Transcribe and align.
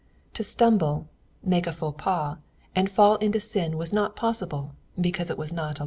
To 0.33 0.41
stumble, 0.41 1.05
make 1.43 1.67
a 1.67 1.71
faux 1.71 1.95
pas, 2.01 2.37
and 2.75 2.89
fall 2.89 3.17
into 3.17 3.39
sin 3.39 3.77
was 3.77 3.93
not 3.93 4.15
possible, 4.15 4.73
because 4.99 5.29
it 5.29 5.37
was 5.37 5.53
not 5.53 5.77
allowed. 5.77 5.79